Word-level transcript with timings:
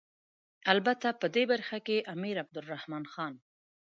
البته 0.73 1.07
په 1.21 1.27
دې 1.35 1.43
برخه 1.51 1.77
کې 1.87 2.05
امیر 2.13 2.35
عبدالرحمن 2.43 3.03
خان. 3.13 3.33